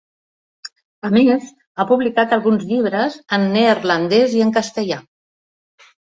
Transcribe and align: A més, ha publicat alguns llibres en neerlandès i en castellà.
A 1.09 1.09
més, 1.15 1.49
ha 1.77 1.85
publicat 1.91 2.33
alguns 2.37 2.65
llibres 2.69 3.17
en 3.37 3.45
neerlandès 3.57 4.33
i 4.39 4.41
en 4.47 4.55
castellà. 4.57 4.99